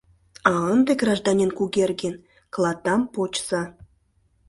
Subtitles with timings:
[0.49, 2.15] А ынде, гражданин Кугергин,
[2.53, 3.61] клатдам почса.